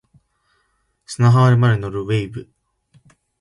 [1.05, 2.49] 砂浜まで乗る wave